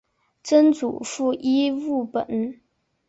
[0.41, 2.59] 曾祖父尹务本。